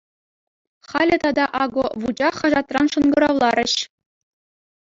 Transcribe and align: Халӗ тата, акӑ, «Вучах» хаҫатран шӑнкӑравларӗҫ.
Халӗ 0.89 1.17
тата, 1.23 1.45
акӑ, 1.65 1.85
«Вучах» 2.05 2.35
хаҫатран 2.41 2.85
шӑнкӑравларӗҫ. 2.97 3.73